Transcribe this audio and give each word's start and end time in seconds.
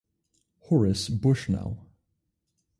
Horace 0.61 1.09
Bushnell. 1.09 1.85